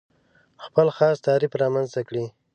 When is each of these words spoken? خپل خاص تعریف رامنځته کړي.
خپل 0.65 0.87
خاص 0.97 1.17
تعریف 1.27 1.51
رامنځته 1.63 2.01
کړي. 2.09 2.25